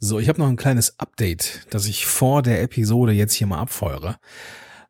So, 0.00 0.20
ich 0.20 0.28
habe 0.28 0.40
noch 0.40 0.48
ein 0.48 0.56
kleines 0.56 1.00
Update, 1.00 1.66
das 1.70 1.86
ich 1.86 2.06
vor 2.06 2.42
der 2.42 2.62
Episode 2.62 3.12
jetzt 3.12 3.34
hier 3.34 3.48
mal 3.48 3.58
abfeuere. 3.58 4.20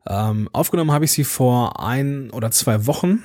Ähm, 0.05 0.49
aufgenommen 0.53 0.91
habe 0.91 1.05
ich 1.05 1.11
sie 1.11 1.23
vor 1.23 1.83
ein 1.83 2.29
oder 2.29 2.51
zwei 2.51 2.85
Wochen. 2.85 3.23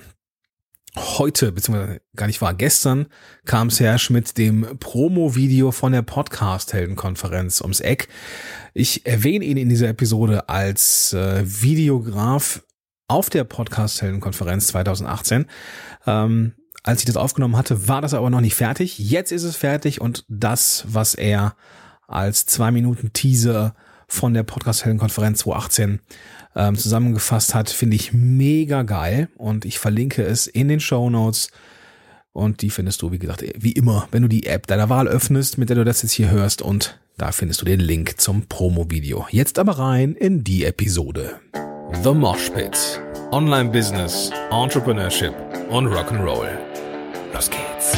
Heute, 0.97 1.53
beziehungsweise 1.53 2.01
gar 2.17 2.27
nicht 2.27 2.41
wahr, 2.41 2.55
gestern 2.55 3.07
kam 3.45 3.69
Serge 3.69 4.09
mit 4.11 4.39
dem 4.39 4.79
Promo-Video 4.79 5.73
von 5.73 5.93
der 5.93 6.03
Podcast-Heldenkonferenz 6.03 7.60
ums 7.60 7.81
Eck. 7.81 8.08
Ich 8.72 9.04
erwähne 9.04 9.44
ihn 9.44 9.56
in 9.58 9.69
dieser 9.69 9.88
Episode 9.88 10.48
als 10.48 11.12
äh, 11.12 11.42
Videograf 11.44 12.62
auf 13.08 13.28
der 13.28 13.44
Podcast-Heldenkonferenz 13.44 14.69
2018. 14.69 15.46
Ähm, 16.06 16.55
als 16.84 17.01
ich 17.01 17.06
das 17.06 17.16
aufgenommen 17.16 17.56
hatte, 17.56 17.88
war 17.88 18.02
das 18.02 18.14
aber 18.14 18.30
noch 18.30 18.42
nicht 18.42 18.55
fertig. 18.55 18.98
Jetzt 18.98 19.33
ist 19.33 19.42
es 19.42 19.56
fertig 19.56 20.01
und 20.01 20.24
das, 20.28 20.84
was 20.87 21.14
er 21.14 21.56
als 22.06 22.46
zwei 22.46 22.70
Minuten 22.70 23.12
Teaser 23.12 23.75
von 24.06 24.34
der 24.34 24.42
Podcast-Helden-Konferenz 24.42 25.41
2018 25.41 26.01
ähm, 26.55 26.77
zusammengefasst 26.77 27.55
hat, 27.55 27.70
finde 27.70 27.97
ich 27.97 28.12
mega 28.12 28.83
geil 28.83 29.28
und 29.37 29.65
ich 29.65 29.78
verlinke 29.78 30.23
es 30.23 30.47
in 30.47 30.69
den 30.69 30.78
Show 30.78 31.09
Notes. 31.09 31.48
Und 32.33 32.62
die 32.62 32.70
findest 32.70 33.01
du, 33.01 33.12
wie 33.12 33.19
gesagt, 33.19 33.45
wie 33.59 33.73
immer, 33.73 34.06
wenn 34.11 34.23
du 34.23 34.28
die 34.28 34.47
App 34.47 34.66
deiner 34.66 34.91
Wahl 34.91 35.09
öffnest, 35.09 35.56
mit 35.56 35.70
der 35.70 35.77
du 35.77 35.84
das 35.84 36.03
jetzt 36.03 36.12
hier 36.12 36.30
hörst 36.30 36.61
und 36.61 36.98
da 37.16 37.33
findest 37.33 37.62
du 37.62 37.64
den 37.64 37.80
Link 37.80 38.20
zum 38.20 38.47
Promo-Video. 38.47 39.27
Jetzt 39.30 39.59
aber 39.59 39.78
rein 39.78 40.14
in 40.14 40.45
die 40.45 40.64
Episode. 40.64 41.41
The 42.03 42.12
Mosh 42.12 42.51
Pit. 42.51 43.01
Online 43.30 43.70
Business, 43.70 44.30
Entrepreneurship 44.51 45.33
und 45.70 45.87
Rock'n'Roll. 45.87 46.73
Los 47.34 47.51
geht's. 47.51 47.93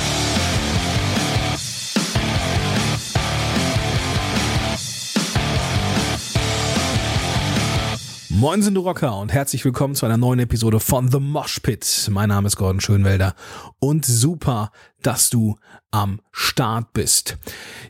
Moin 8.31 8.63
sind 8.63 8.73
du 8.73 8.81
Rocker 8.81 9.19
und 9.19 9.31
herzlich 9.35 9.63
willkommen 9.67 9.95
zu 9.95 10.07
einer 10.07 10.17
neuen 10.17 10.39
Episode 10.39 10.81
von 10.81 11.11
The 11.11 11.21
Mosh 11.21 11.61
Pit. 11.61 12.09
Mein 12.11 12.31
Name 12.31 12.47
ist 12.47 12.57
Gordon 12.57 12.81
Schönwelder 12.81 13.35
und 13.79 14.07
super, 14.07 14.73
dass 15.03 15.29
du 15.29 15.59
am 15.91 16.23
Start 16.33 16.95
bist. 16.95 17.37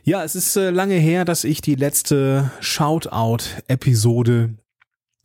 Ja, 0.03 0.25
es 0.25 0.35
ist 0.35 0.57
äh, 0.57 0.69
lange 0.69 0.95
her, 0.95 1.23
dass 1.23 1.45
ich 1.45 1.61
die 1.61 1.75
letzte 1.75 2.51
Shoutout-Episode 2.59 4.57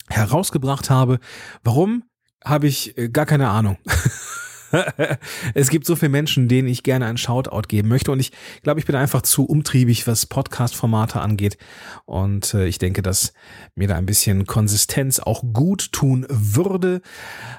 herausgebracht 0.09 0.89
habe. 0.89 1.19
Warum? 1.65 2.05
Habe 2.45 2.69
ich 2.69 2.97
äh, 2.97 3.09
gar 3.09 3.27
keine 3.27 3.49
Ahnung. 3.49 3.77
es 5.55 5.71
gibt 5.71 5.87
so 5.87 5.97
viele 5.97 6.11
Menschen, 6.11 6.49
denen 6.49 6.69
ich 6.69 6.83
gerne 6.83 7.07
einen 7.07 7.19
Shoutout 7.19 7.69
geben 7.69 7.89
möchte. 7.89 8.13
Und 8.13 8.21
ich 8.21 8.33
glaube, 8.63 8.81
ich 8.81 8.87
bin 8.87 8.97
einfach 8.97 9.23
zu 9.23 9.45
umtriebig, 9.45 10.07
was 10.07 10.27
Podcast-Formate 10.27 11.21
angeht. 11.21 11.59
Und 12.05 12.55
äh, 12.55 12.67
ich 12.67 12.79
denke, 12.79 13.03
dass 13.03 13.33
mir 13.75 13.89
da 13.89 13.97
ein 13.97 14.07
bisschen 14.07 14.47
Konsistenz 14.47 15.19
auch 15.19 15.43
gut 15.53 15.93
tun 15.93 16.27
würde. 16.29 17.03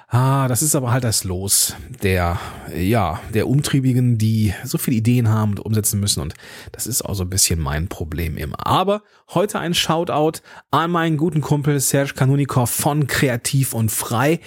Ah, 0.07 0.47
das 0.47 0.61
ist 0.61 0.75
aber 0.75 0.91
halt 0.91 1.03
das 1.03 1.23
Los 1.23 1.75
der, 2.01 2.39
ja, 2.75 3.19
der 3.33 3.47
Umtriebigen, 3.47 4.17
die 4.17 4.53
so 4.63 4.77
viele 4.77 4.97
Ideen 4.97 5.29
haben 5.29 5.51
und 5.51 5.59
umsetzen 5.59 5.99
müssen. 5.99 6.21
Und 6.21 6.33
das 6.71 6.87
ist 6.87 7.03
auch 7.03 7.15
so 7.15 7.23
ein 7.23 7.29
bisschen 7.29 7.59
mein 7.59 7.87
Problem 7.87 8.37
immer. 8.37 8.65
Aber 8.65 9.03
heute 9.33 9.59
ein 9.59 9.73
Shoutout 9.73 10.39
an 10.71 10.91
meinen 10.91 11.17
guten 11.17 11.41
Kumpel 11.41 11.79
Serge 11.79 12.13
Kanunikov 12.13 12.69
von 12.69 13.07
Kreativ 13.07 13.73
und 13.73 13.91
Frei. 13.91 14.39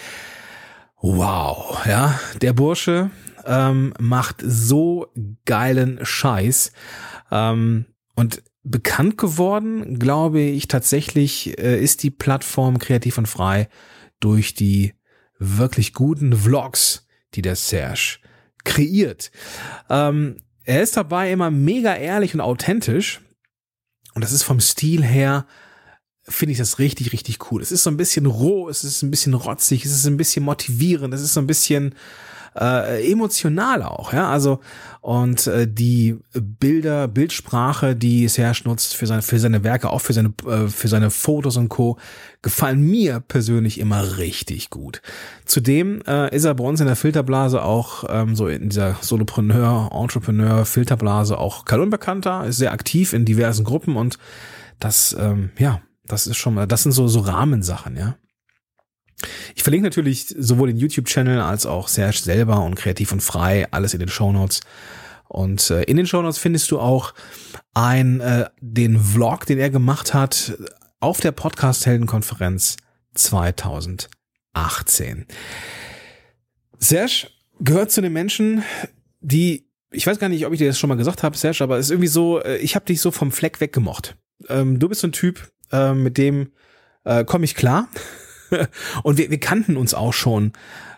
Wow, 1.00 1.84
ja, 1.86 2.18
der 2.40 2.52
Bursche 2.52 3.10
ähm, 3.44 3.92
macht 3.98 4.42
so 4.44 5.06
geilen 5.44 5.98
Scheiß. 6.02 6.72
Ähm, 7.30 7.86
und 8.14 8.42
bekannt 8.62 9.18
geworden, 9.18 9.98
glaube 9.98 10.40
ich, 10.40 10.68
tatsächlich 10.68 11.58
äh, 11.58 11.80
ist 11.80 12.02
die 12.02 12.10
Plattform 12.10 12.78
Kreativ 12.78 13.18
und 13.18 13.26
Frei 13.26 13.68
durch 14.20 14.54
die 14.54 14.94
wirklich 15.38 15.92
guten 15.92 16.34
Vlogs, 16.34 17.06
die 17.34 17.42
der 17.42 17.56
Serge 17.56 18.18
kreiert. 18.64 19.30
Ähm, 19.90 20.36
er 20.64 20.82
ist 20.82 20.96
dabei 20.96 21.30
immer 21.30 21.50
mega 21.50 21.94
ehrlich 21.94 22.34
und 22.34 22.40
authentisch. 22.40 23.20
Und 24.14 24.24
das 24.24 24.32
ist 24.32 24.42
vom 24.42 24.60
Stil 24.60 25.04
her 25.04 25.46
finde 26.28 26.52
ich 26.52 26.58
das 26.58 26.78
richtig, 26.78 27.12
richtig 27.12 27.50
cool. 27.50 27.62
Es 27.62 27.72
ist 27.72 27.82
so 27.82 27.90
ein 27.90 27.96
bisschen 27.96 28.26
roh, 28.26 28.68
es 28.68 28.84
ist 28.84 29.02
ein 29.02 29.10
bisschen 29.10 29.34
rotzig, 29.34 29.84
es 29.84 29.92
ist 29.92 30.06
ein 30.06 30.16
bisschen 30.16 30.44
motivierend, 30.44 31.14
es 31.14 31.22
ist 31.22 31.34
so 31.34 31.40
ein 31.40 31.46
bisschen 31.46 31.94
äh, 32.58 33.10
emotional 33.10 33.82
auch, 33.82 34.12
ja. 34.12 34.30
Also 34.30 34.60
und 35.00 35.46
äh, 35.46 35.68
die 35.68 36.16
Bilder, 36.32 37.06
Bildsprache, 37.06 37.94
die 37.94 38.26
Serge 38.28 38.62
nutzt 38.64 38.96
für 38.96 39.06
seine 39.06 39.22
für 39.22 39.38
seine 39.38 39.62
Werke, 39.62 39.90
auch 39.90 40.00
für 40.00 40.12
seine 40.12 40.32
äh, 40.46 40.68
für 40.68 40.88
seine 40.88 41.10
Fotos 41.10 41.56
und 41.56 41.68
Co. 41.68 41.98
gefallen 42.42 42.80
mir 42.80 43.20
persönlich 43.20 43.78
immer 43.78 44.16
richtig 44.16 44.70
gut. 44.70 45.02
Zudem 45.44 46.02
äh, 46.06 46.34
ist 46.34 46.44
er 46.44 46.54
bei 46.54 46.64
uns 46.64 46.80
in 46.80 46.86
der 46.86 46.96
Filterblase 46.96 47.62
auch 47.62 48.04
ähm, 48.08 48.34
so 48.34 48.48
in 48.48 48.70
dieser 48.70 48.96
Solopreneur, 49.00 49.90
Entrepreneur 49.92 50.64
Filterblase 50.64 51.38
auch 51.38 51.64
kein 51.66 51.80
Unbekannter, 51.80 52.44
ist 52.46 52.56
sehr 52.56 52.72
aktiv 52.72 53.12
in 53.12 53.24
diversen 53.24 53.64
Gruppen 53.64 53.96
und 53.96 54.18
das 54.80 55.16
ähm, 55.18 55.50
ja 55.58 55.80
das 56.06 56.26
ist 56.26 56.36
schon 56.36 56.54
mal, 56.54 56.66
das 56.66 56.82
sind 56.82 56.92
so, 56.92 57.08
so 57.08 57.20
Rahmensachen, 57.20 57.96
ja. 57.96 58.16
Ich 59.54 59.62
verlinke 59.62 59.84
natürlich 59.84 60.34
sowohl 60.38 60.68
den 60.68 60.76
YouTube-Channel 60.76 61.40
als 61.40 61.64
auch 61.64 61.88
Serge 61.88 62.18
selber 62.18 62.62
und 62.62 62.74
Kreativ 62.74 63.12
und 63.12 63.22
Frei, 63.22 63.66
alles 63.70 63.94
in 63.94 64.00
den 64.00 64.08
Show 64.08 64.30
Notes. 64.32 64.60
Und 65.28 65.70
äh, 65.70 65.82
in 65.84 65.96
den 65.96 66.06
Show 66.06 66.22
Notes 66.22 66.38
findest 66.38 66.70
du 66.70 66.78
auch 66.78 67.14
ein, 67.74 68.20
äh, 68.20 68.48
den 68.60 68.98
Vlog, 68.98 69.46
den 69.46 69.58
er 69.58 69.70
gemacht 69.70 70.14
hat 70.14 70.56
auf 71.00 71.20
der 71.20 71.32
Podcast-Heldenkonferenz 71.32 72.76
2018. 73.14 74.06
Serge 76.78 77.28
gehört 77.60 77.90
zu 77.90 78.02
den 78.02 78.12
Menschen, 78.12 78.62
die, 79.20 79.66
ich 79.90 80.06
weiß 80.06 80.18
gar 80.18 80.28
nicht, 80.28 80.46
ob 80.46 80.52
ich 80.52 80.58
dir 80.58 80.68
das 80.68 80.78
schon 80.78 80.88
mal 80.88 80.96
gesagt 80.96 81.22
habe, 81.22 81.36
Serge, 81.36 81.64
aber 81.64 81.78
es 81.78 81.86
ist 81.86 81.90
irgendwie 81.90 82.08
so, 82.08 82.40
äh, 82.40 82.58
ich 82.58 82.74
habe 82.74 82.84
dich 82.84 83.00
so 83.00 83.10
vom 83.10 83.32
Fleck 83.32 83.60
weggemocht. 83.60 84.16
Ähm, 84.48 84.78
du 84.78 84.88
bist 84.88 85.00
so 85.00 85.08
ein 85.08 85.12
Typ, 85.12 85.50
äh, 85.72 85.94
mit 85.94 86.18
dem 86.18 86.52
äh, 87.04 87.24
komme 87.24 87.44
ich 87.44 87.54
klar. 87.54 87.88
und 89.02 89.18
wir, 89.18 89.30
wir 89.30 89.40
kannten 89.40 89.76
uns 89.76 89.94
auch 89.94 90.12
schon 90.12 90.52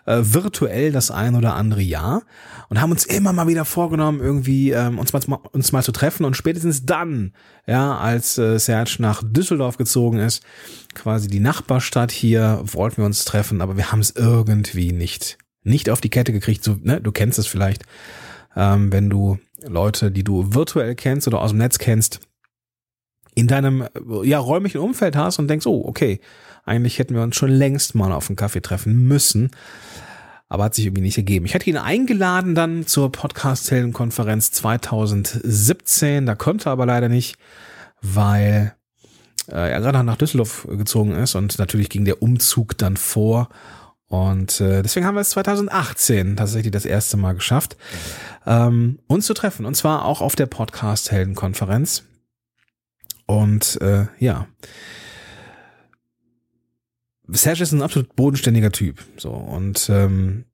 äh, 0.05 0.21
virtuell 0.21 0.91
das 0.91 1.11
ein 1.11 1.35
oder 1.35 1.55
andere 1.55 1.81
Jahr 1.81 2.23
und 2.69 2.81
haben 2.81 2.91
uns 2.91 3.05
immer 3.05 3.31
mal 3.33 3.47
wieder 3.47 3.65
vorgenommen, 3.65 4.19
irgendwie 4.19 4.71
ähm, 4.71 4.97
uns, 4.97 5.13
mal, 5.13 5.39
uns 5.51 5.71
mal 5.71 5.83
zu 5.83 5.91
treffen. 5.91 6.25
Und 6.25 6.35
spätestens 6.35 6.85
dann, 6.85 7.33
ja, 7.67 7.97
als 7.97 8.37
äh, 8.37 8.57
Serge 8.57 8.97
nach 8.99 9.21
Düsseldorf 9.23 9.77
gezogen 9.77 10.19
ist, 10.19 10.43
quasi 10.95 11.27
die 11.27 11.39
Nachbarstadt 11.39 12.11
hier, 12.11 12.61
wollten 12.63 12.97
wir 12.97 13.05
uns 13.05 13.25
treffen, 13.25 13.61
aber 13.61 13.77
wir 13.77 13.91
haben 13.91 13.99
es 13.99 14.11
irgendwie 14.11 14.91
nicht, 14.91 15.37
nicht 15.63 15.89
auf 15.89 16.01
die 16.01 16.09
Kette 16.09 16.31
gekriegt. 16.31 16.63
So, 16.63 16.77
ne, 16.81 17.01
du 17.01 17.11
kennst 17.11 17.37
es 17.39 17.47
vielleicht, 17.47 17.83
ähm, 18.55 18.91
wenn 18.91 19.09
du 19.09 19.37
Leute, 19.63 20.11
die 20.11 20.23
du 20.23 20.53
virtuell 20.53 20.95
kennst 20.95 21.27
oder 21.27 21.41
aus 21.41 21.51
dem 21.51 21.59
Netz 21.59 21.77
kennst, 21.77 22.19
in 23.39 23.47
deinem 23.47 23.87
ja 24.23 24.39
räumlichen 24.39 24.79
Umfeld 24.81 25.15
hast 25.15 25.39
und 25.39 25.47
denkst, 25.47 25.65
oh, 25.65 25.83
okay, 25.85 26.19
eigentlich 26.65 26.99
hätten 26.99 27.15
wir 27.15 27.23
uns 27.23 27.35
schon 27.35 27.49
längst 27.49 27.95
mal 27.95 28.11
auf 28.11 28.29
einen 28.29 28.35
Kaffee 28.35 28.61
treffen 28.61 29.07
müssen. 29.07 29.51
Aber 30.49 30.63
hat 30.63 30.75
sich 30.75 30.85
irgendwie 30.85 31.03
nicht 31.03 31.17
ergeben. 31.17 31.45
Ich 31.45 31.53
hatte 31.53 31.69
ihn 31.69 31.77
eingeladen 31.77 32.55
dann 32.55 32.87
zur 32.87 33.11
Podcast-Heldenkonferenz 33.11 34.51
2017. 34.51 36.25
Da 36.25 36.35
konnte 36.35 36.69
er 36.69 36.71
aber 36.71 36.87
leider 36.87 37.07
nicht, 37.07 37.37
weil 38.01 38.73
äh, 39.47 39.71
er 39.71 39.79
gerade 39.79 40.03
nach 40.03 40.17
Düsseldorf 40.17 40.67
gezogen 40.69 41.11
ist 41.11 41.35
und 41.35 41.59
natürlich 41.59 41.89
ging 41.89 42.03
der 42.05 42.23
Umzug 42.23 42.77
dann 42.77 42.97
vor. 42.97 43.49
Und 44.07 44.59
äh, 44.59 44.81
deswegen 44.81 45.05
haben 45.05 45.15
wir 45.15 45.21
es 45.21 45.29
2018 45.31 46.35
tatsächlich 46.35 46.71
das 46.71 46.85
erste 46.85 47.15
Mal 47.15 47.33
geschafft, 47.33 47.77
ähm, 48.47 48.97
uns 49.05 49.27
zu 49.27 49.35
treffen. 49.35 49.67
Und 49.67 49.75
zwar 49.75 50.05
auch 50.05 50.21
auf 50.21 50.35
der 50.35 50.47
Podcast-Heldenkonferenz. 50.47 52.08
Und 53.29 53.79
äh, 53.81 54.07
ja. 54.17 54.47
Serge 57.27 57.61
ist 57.61 57.71
ein 57.73 57.83
absolut 57.83 58.15
bodenständiger 58.15 58.71
Typ. 58.71 59.05
So, 59.17 59.29
und 59.29 59.87
ähm, 59.93 60.45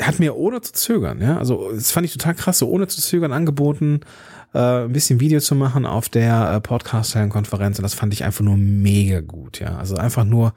hat 0.00 0.20
mir 0.20 0.36
ohne 0.36 0.60
zu 0.60 0.72
zögern, 0.72 1.20
ja, 1.20 1.36
also 1.36 1.72
das 1.72 1.90
fand 1.90 2.06
ich 2.06 2.12
total 2.12 2.36
krass, 2.36 2.60
so 2.60 2.68
ohne 2.68 2.86
zu 2.86 3.00
zögern 3.00 3.32
angeboten, 3.32 4.02
äh, 4.52 4.84
ein 4.84 4.92
bisschen 4.92 5.18
Video 5.18 5.40
zu 5.40 5.56
machen 5.56 5.84
auf 5.84 6.08
der 6.08 6.52
äh, 6.52 6.60
Podcast-Konferenz 6.60 7.80
und 7.80 7.82
das 7.82 7.94
fand 7.94 8.14
ich 8.14 8.22
einfach 8.22 8.44
nur 8.44 8.56
mega 8.56 9.18
gut, 9.18 9.58
ja. 9.58 9.76
Also 9.76 9.96
einfach 9.96 10.24
nur, 10.24 10.54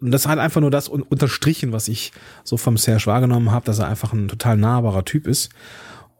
das 0.00 0.28
hat 0.28 0.38
einfach 0.38 0.60
nur 0.60 0.70
das 0.70 0.88
unterstrichen, 0.88 1.72
was 1.72 1.88
ich 1.88 2.12
so 2.44 2.56
vom 2.56 2.76
Serge 2.76 3.06
wahrgenommen 3.06 3.50
habe, 3.50 3.66
dass 3.66 3.80
er 3.80 3.88
einfach 3.88 4.12
ein 4.12 4.28
total 4.28 4.56
nahbarer 4.56 5.04
Typ 5.04 5.26
ist. 5.26 5.50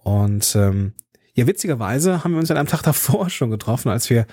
Und 0.03 0.57
ähm, 0.57 0.93
ja, 1.35 1.47
witzigerweise 1.47 2.23
haben 2.23 2.33
wir 2.33 2.39
uns 2.39 2.51
an 2.51 2.57
einem 2.57 2.69
Tag 2.69 2.83
davor 2.83 3.29
schon 3.29 3.51
getroffen, 3.51 3.89
als 3.89 4.09
wir 4.09 4.27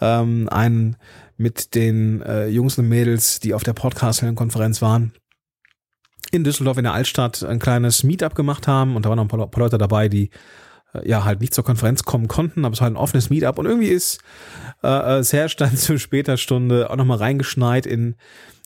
ähm, 0.00 0.48
einen 0.50 0.96
mit 1.36 1.74
den 1.74 2.22
äh, 2.22 2.46
Jungs 2.48 2.78
und 2.78 2.88
Mädels, 2.88 3.40
die 3.40 3.54
auf 3.54 3.62
der 3.62 3.72
Podcast-Konferenz 3.72 4.82
waren, 4.82 5.12
in 6.30 6.44
Düsseldorf 6.44 6.78
in 6.78 6.84
der 6.84 6.92
Altstadt 6.92 7.42
ein 7.42 7.58
kleines 7.58 8.04
Meetup 8.04 8.34
gemacht 8.34 8.66
haben. 8.66 8.96
Und 8.96 9.04
da 9.04 9.08
waren 9.08 9.16
noch 9.16 9.24
ein 9.24 9.28
paar, 9.28 9.50
paar 9.50 9.64
Leute 9.64 9.78
dabei, 9.78 10.08
die 10.08 10.30
äh, 10.94 11.08
ja 11.08 11.24
halt 11.24 11.40
nicht 11.40 11.54
zur 11.54 11.64
Konferenz 11.64 12.02
kommen 12.04 12.28
konnten, 12.28 12.64
aber 12.64 12.74
es 12.74 12.80
war 12.80 12.86
halt 12.86 12.94
ein 12.94 13.00
offenes 13.00 13.30
Meetup. 13.30 13.58
Und 13.58 13.66
irgendwie 13.66 13.88
ist 13.88 14.20
äh, 14.82 15.18
äh 15.18 15.22
Serge 15.22 15.54
dann 15.58 15.76
zu 15.76 15.98
später 15.98 16.36
Stunde 16.36 16.90
auch 16.90 16.96
nochmal 16.96 17.18
reingeschneit 17.18 17.86
in 17.86 18.16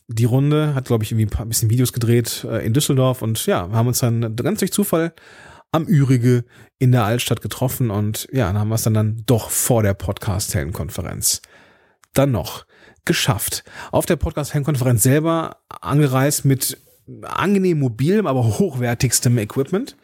die 0.09 0.25
Runde, 0.25 0.73
hat 0.73 0.85
glaube 0.85 1.03
ich 1.03 1.11
irgendwie 1.11 1.25
ein 1.25 1.37
paar 1.37 1.45
bisschen 1.45 1.69
Videos 1.69 1.91
gedreht 1.93 2.45
äh, 2.49 2.65
in 2.65 2.73
Düsseldorf. 2.73 3.21
Und 3.21 3.45
ja, 3.45 3.69
wir 3.69 3.77
haben 3.77 3.87
uns 3.87 3.99
dann 3.99 4.35
ganz 4.35 4.59
durch 4.59 4.71
Zufall 4.71 5.13
am 5.77 5.85
Ürige 5.87 6.43
in 6.79 6.91
der 6.91 7.05
Altstadt 7.05 7.41
getroffen 7.41 7.89
und 7.89 8.27
ja, 8.31 8.47
dann 8.47 8.59
haben 8.59 8.69
wir 8.69 8.75
es 8.75 8.83
dann, 8.83 8.93
dann 8.93 9.23
doch 9.25 9.49
vor 9.49 9.83
der 9.83 9.93
Podcast-Heldenkonferenz 9.93 11.41
dann 12.13 12.31
noch 12.31 12.65
geschafft. 13.05 13.63
Auf 13.91 14.05
der 14.05 14.17
Podcast-Heldenkonferenz 14.17 15.03
selber 15.03 15.57
angereist 15.69 16.45
mit 16.45 16.77
angenehm 17.23 17.79
mobilem, 17.79 18.27
aber 18.27 18.43
hochwertigstem 18.43 19.37
Equipment. 19.37 19.95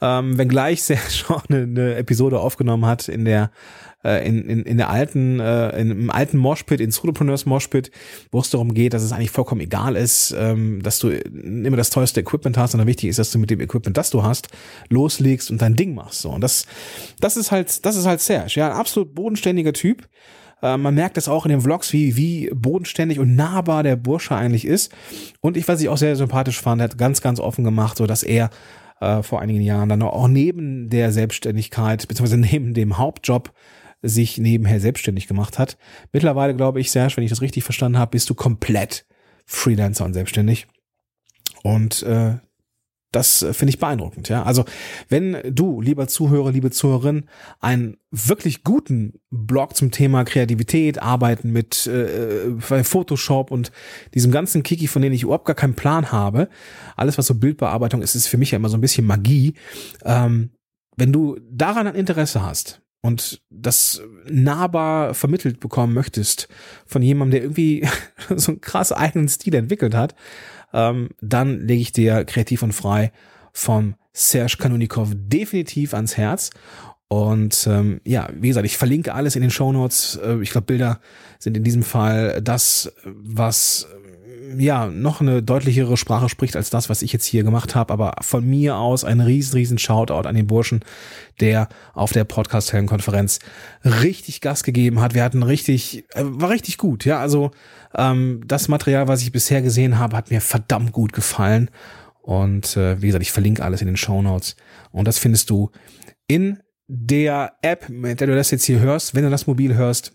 Ähm, 0.00 0.38
wenngleich 0.38 0.82
sehr 0.84 0.98
schon 1.10 1.42
eine, 1.48 1.62
eine 1.62 1.94
Episode 1.96 2.38
aufgenommen 2.38 2.86
hat 2.86 3.08
in 3.08 3.24
der 3.24 3.50
äh, 4.06 4.26
in, 4.26 4.48
in, 4.48 4.62
in 4.62 4.76
der 4.76 4.88
alten, 4.88 5.40
äh, 5.40 5.78
in, 5.80 5.90
im 5.90 6.10
alten 6.10 6.38
Moshpit, 6.38 6.80
in 6.80 6.92
Solopreneurs 6.92 7.44
Moshpit, 7.44 7.90
wo 8.30 8.38
es 8.38 8.50
darum 8.50 8.72
geht, 8.72 8.94
dass 8.94 9.02
es 9.02 9.12
eigentlich 9.12 9.32
vollkommen 9.32 9.60
egal 9.60 9.96
ist, 9.96 10.34
ähm, 10.38 10.80
dass 10.82 11.00
du 11.00 11.10
immer 11.10 11.76
das 11.76 11.90
teuerste 11.90 12.20
Equipment 12.20 12.56
hast, 12.56 12.72
sondern 12.72 12.86
wichtig 12.86 13.10
ist, 13.10 13.18
dass 13.18 13.32
du 13.32 13.38
mit 13.38 13.50
dem 13.50 13.60
Equipment, 13.60 13.96
das 13.96 14.10
du 14.10 14.22
hast, 14.22 14.48
loslegst 14.88 15.50
und 15.50 15.60
dein 15.60 15.74
Ding 15.74 15.94
machst. 15.94 16.22
So. 16.22 16.30
Und 16.30 16.40
das, 16.40 16.66
das 17.20 17.36
ist 17.36 17.50
halt, 17.50 17.84
das 17.84 17.96
ist 17.96 18.06
halt 18.06 18.20
Serge, 18.20 18.52
ja, 18.54 18.68
ein 18.68 18.76
absolut 18.76 19.14
bodenständiger 19.14 19.72
Typ. 19.72 20.08
Äh, 20.62 20.76
man 20.76 20.94
merkt 20.94 21.16
das 21.16 21.28
auch 21.28 21.44
in 21.44 21.50
den 21.50 21.60
Vlogs, 21.60 21.92
wie, 21.92 22.16
wie 22.16 22.50
bodenständig 22.54 23.18
und 23.18 23.34
nahbar 23.34 23.82
der 23.82 23.96
Bursche 23.96 24.36
eigentlich 24.36 24.64
ist. 24.64 24.92
Und 25.40 25.56
ich, 25.56 25.66
was 25.66 25.80
ich 25.80 25.88
auch 25.88 25.98
sehr 25.98 26.14
sympathisch 26.14 26.60
fand, 26.60 26.80
hat 26.80 26.96
ganz, 26.96 27.20
ganz 27.20 27.40
offen 27.40 27.64
gemacht, 27.64 27.98
so 27.98 28.06
dass 28.06 28.22
er 28.22 28.50
äh, 29.00 29.22
vor 29.22 29.40
einigen 29.40 29.62
Jahren 29.62 29.88
dann 29.88 30.02
auch 30.02 30.28
neben 30.28 30.88
der 30.88 31.10
Selbstständigkeit, 31.10 32.06
beziehungsweise 32.06 32.40
neben 32.40 32.72
dem 32.72 32.98
Hauptjob 32.98 33.52
sich 34.02 34.38
nebenher 34.38 34.80
selbstständig 34.80 35.26
gemacht 35.26 35.58
hat. 35.58 35.76
Mittlerweile 36.12 36.54
glaube 36.54 36.80
ich, 36.80 36.90
Serge, 36.90 37.16
wenn 37.16 37.24
ich 37.24 37.30
das 37.30 37.42
richtig 37.42 37.64
verstanden 37.64 37.98
habe, 37.98 38.12
bist 38.12 38.30
du 38.30 38.34
komplett 38.34 39.06
Freelancer 39.46 40.04
und 40.04 40.14
selbstständig. 40.14 40.66
Und 41.62 42.02
äh, 42.02 42.36
das 43.12 43.42
äh, 43.42 43.54
finde 43.54 43.70
ich 43.70 43.78
beeindruckend, 43.78 44.28
ja. 44.28 44.42
Also, 44.42 44.64
wenn 45.08 45.38
du, 45.48 45.80
lieber 45.80 46.06
Zuhörer, 46.06 46.52
liebe 46.52 46.70
Zuhörerin, 46.70 47.24
einen 47.60 47.96
wirklich 48.10 48.62
guten 48.62 49.14
Blog 49.30 49.76
zum 49.76 49.90
Thema 49.90 50.24
Kreativität, 50.24 51.00
Arbeiten 51.00 51.50
mit 51.50 51.86
äh, 51.86 52.46
äh 52.46 52.84
Photoshop 52.84 53.50
und 53.50 53.72
diesem 54.14 54.32
ganzen 54.32 54.62
Kiki, 54.62 54.86
von 54.86 55.02
denen 55.02 55.14
ich 55.14 55.22
überhaupt 55.22 55.46
gar 55.46 55.56
keinen 55.56 55.74
Plan 55.74 56.12
habe, 56.12 56.48
alles, 56.96 57.16
was 57.16 57.26
so 57.26 57.34
Bildbearbeitung 57.34 58.02
ist, 58.02 58.14
ist 58.14 58.28
für 58.28 58.38
mich 58.38 58.50
ja 58.50 58.56
immer 58.56 58.68
so 58.68 58.76
ein 58.76 58.82
bisschen 58.82 59.06
Magie. 59.06 59.54
Ähm, 60.04 60.50
wenn 60.96 61.12
du 61.12 61.38
daran 61.50 61.86
ein 61.86 61.94
Interesse 61.94 62.42
hast 62.42 62.82
und 63.06 63.40
das 63.50 64.02
nahbar 64.28 65.14
vermittelt 65.14 65.60
bekommen 65.60 65.94
möchtest 65.94 66.48
von 66.86 67.02
jemandem, 67.02 67.32
der 67.32 67.42
irgendwie 67.42 67.88
so 68.36 68.52
einen 68.52 68.60
krass 68.60 68.92
eigenen 68.92 69.28
Stil 69.28 69.54
entwickelt 69.54 69.94
hat, 69.94 70.14
ähm, 70.72 71.10
dann 71.20 71.60
lege 71.60 71.80
ich 71.80 71.92
dir 71.92 72.24
kreativ 72.24 72.62
und 72.62 72.72
frei 72.72 73.12
vom 73.52 73.94
Serge 74.12 74.56
Kanonikov 74.58 75.10
definitiv 75.14 75.94
ans 75.94 76.16
Herz. 76.16 76.50
Und 77.08 77.68
ähm, 77.70 78.00
ja, 78.04 78.28
wie 78.34 78.48
gesagt, 78.48 78.66
ich 78.66 78.76
verlinke 78.76 79.14
alles 79.14 79.36
in 79.36 79.42
den 79.42 79.50
Show 79.50 79.72
Notes. 79.72 80.18
Äh, 80.22 80.40
ich 80.40 80.50
glaube, 80.50 80.66
Bilder 80.66 81.00
sind 81.38 81.56
in 81.56 81.62
diesem 81.62 81.82
Fall 81.82 82.40
das, 82.42 82.92
was 83.04 83.86
ja 84.58 84.86
noch 84.86 85.20
eine 85.20 85.42
deutlichere 85.42 85.96
Sprache 85.96 86.28
spricht 86.28 86.56
als 86.56 86.70
das, 86.70 86.88
was 86.88 87.02
ich 87.02 87.12
jetzt 87.12 87.24
hier 87.24 87.44
gemacht 87.44 87.74
habe. 87.74 87.92
Aber 87.92 88.14
von 88.20 88.44
mir 88.48 88.76
aus 88.76 89.04
ein 89.04 89.20
riesen, 89.20 89.54
riesen 89.54 89.78
Shoutout 89.78 90.28
an 90.28 90.34
den 90.34 90.46
Burschen, 90.46 90.84
der 91.40 91.68
auf 91.94 92.12
der 92.12 92.24
Podcast-Helden-Konferenz 92.24 93.38
richtig 93.84 94.40
Gas 94.40 94.64
gegeben 94.64 95.00
hat. 95.00 95.14
Wir 95.14 95.24
hatten 95.24 95.42
richtig, 95.42 96.04
äh, 96.14 96.22
war 96.24 96.50
richtig 96.50 96.78
gut. 96.78 97.04
Ja, 97.04 97.20
also 97.20 97.50
ähm, 97.94 98.42
das 98.46 98.68
Material, 98.68 99.08
was 99.08 99.22
ich 99.22 99.32
bisher 99.32 99.62
gesehen 99.62 99.98
habe, 99.98 100.16
hat 100.16 100.30
mir 100.30 100.40
verdammt 100.40 100.92
gut 100.92 101.12
gefallen. 101.12 101.70
Und 102.22 102.76
äh, 102.76 103.00
wie 103.00 103.06
gesagt, 103.06 103.22
ich 103.22 103.32
verlinke 103.32 103.64
alles 103.64 103.80
in 103.80 103.86
den 103.86 103.96
Show 103.96 104.22
Notes. 104.22 104.56
Und 104.90 105.06
das 105.06 105.18
findest 105.18 105.50
du 105.50 105.70
in 106.26 106.58
der 106.88 107.54
App, 107.62 107.88
mit 107.88 108.20
der 108.20 108.28
du 108.28 108.34
das 108.34 108.50
jetzt 108.50 108.64
hier 108.64 108.80
hörst. 108.80 109.14
Wenn 109.14 109.24
du 109.24 109.30
das 109.30 109.46
mobil 109.46 109.74
hörst, 109.74 110.12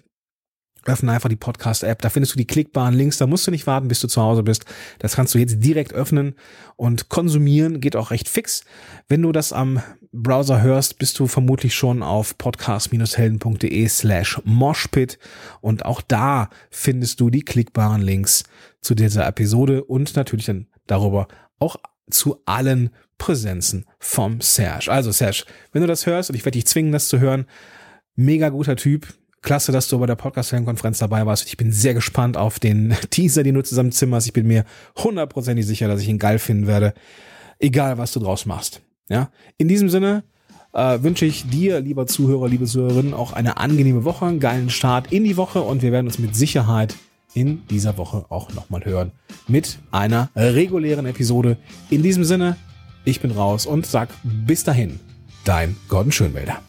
Öffne 0.86 1.12
einfach 1.12 1.30
die 1.30 1.36
Podcast-App, 1.36 2.02
da 2.02 2.10
findest 2.10 2.34
du 2.34 2.38
die 2.40 2.48
klickbaren 2.48 2.96
Links, 2.96 3.20
da 3.20 3.28
musst 3.28 3.46
du 3.46 3.52
nicht 3.52 3.68
warten, 3.68 3.88
bis 3.88 4.00
du 4.00 4.08
zu 4.08 4.20
Hause 4.20 4.42
bist. 4.42 4.66
Das 4.98 5.16
kannst 5.16 5.36
du 5.36 5.38
jetzt 5.38 5.60
direkt 5.60 5.94
öffnen 5.94 6.34
und 6.76 7.08
konsumieren, 7.08 7.82
geht 7.82 7.96
auch 7.96 8.10
recht 8.10 8.28
fix. 8.28 8.64
Wenn 9.08 9.22
du 9.22 9.32
das 9.32 9.54
am 9.54 9.84
Browser 10.12 10.64
hörst, 10.64 10.98
bist 10.98 11.20
du 11.20 11.28
vermutlich 11.28 11.76
schon 11.76 12.02
auf 12.02 12.36
podcast-helden.de 12.40 13.88
slash 13.90 14.42
moshpit 14.44 15.20
und 15.62 15.86
auch 15.86 16.02
da 16.02 16.50
findest 16.72 17.20
du 17.20 17.30
die 17.30 17.44
klickbaren 17.44 18.02
Links 18.02 18.44
zu 18.82 18.96
dieser 18.96 19.28
Episode 19.28 19.84
und 19.84 20.16
natürlich 20.16 20.48
dann 20.48 20.66
darüber 20.88 21.28
auch 21.60 21.76
zu 22.10 22.42
allen 22.46 22.90
Präsenzen 23.22 23.86
vom 24.00 24.42
Serge. 24.42 24.92
Also 24.92 25.12
Serge, 25.12 25.46
wenn 25.72 25.84
du 25.84 25.88
das 25.88 26.08
hörst 26.08 26.32
und 26.32 26.36
ich 26.36 26.44
werde 26.44 26.58
dich 26.58 26.66
zwingen, 26.66 26.92
das 26.92 27.08
zu 27.08 27.20
hören, 27.20 27.46
mega 28.16 28.50
guter 28.50 28.76
Typ, 28.76 29.14
Klasse, 29.44 29.72
dass 29.72 29.88
du 29.88 30.00
bei 30.00 30.08
der 30.08 30.16
Podcast-Konferenz 30.16 30.98
dabei 30.98 31.24
warst. 31.28 31.46
Ich 31.46 31.56
bin 31.56 31.72
sehr 31.72 31.94
gespannt 31.94 32.36
auf 32.36 32.58
den 32.58 32.96
Teaser, 33.12 33.44
den 33.44 33.54
du 33.54 33.62
zusammen 33.62 33.92
zimmerst. 33.92 34.26
Ich 34.26 34.34
bin 34.34 34.48
mir 34.48 34.66
hundertprozentig 34.98 35.68
sicher, 35.68 35.88
dass 35.88 36.02
ich 36.02 36.10
ihn 36.10 36.18
geil 36.18 36.40
finden 36.40 36.66
werde. 36.66 36.96
Egal, 37.60 38.00
was 38.00 38.12
du 38.12 38.20
draus 38.20 38.48
machst. 38.48 38.82
Ja. 39.08 39.30
In 39.60 39.68
diesem 39.68 39.90
Sinne 39.90 40.24
äh, 40.74 40.98
wünsche 41.04 41.26
ich 41.26 41.48
dir, 41.48 41.80
lieber 41.80 42.08
Zuhörer, 42.08 42.50
liebe 42.50 42.66
Zuhörerin, 42.66 43.14
auch 43.14 43.34
eine 43.34 43.58
angenehme 43.58 44.04
Woche, 44.04 44.26
einen 44.26 44.40
geilen 44.40 44.72
Start 44.72 45.12
in 45.12 45.26
die 45.26 45.38
Woche 45.38 45.62
und 45.62 45.84
wir 45.84 45.92
werden 45.92 46.08
uns 46.08 46.18
mit 46.18 46.36
Sicherheit 46.36 46.96
in 47.36 47.68
dieser 47.68 48.00
Woche 48.00 48.26
auch 48.30 48.52
nochmal 48.54 48.84
hören 48.84 49.12
mit 49.48 49.78
einer 49.92 50.32
regulären 50.36 51.06
Episode. 51.06 51.58
In 51.92 52.02
diesem 52.02 52.24
Sinne, 52.24 52.58
ich 53.06 53.22
bin 53.22 53.32
raus 53.32 53.66
und 53.66 53.86
sag 53.86 54.10
bis 54.24 54.64
dahin, 54.64 55.00
dein 55.44 55.76
Gordon 55.88 56.12
Schönwälder. 56.12 56.62